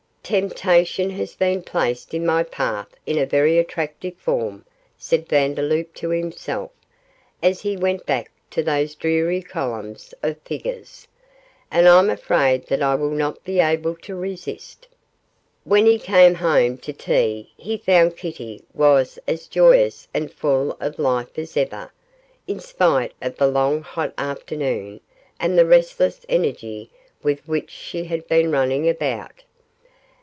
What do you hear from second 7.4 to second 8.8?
as he went back to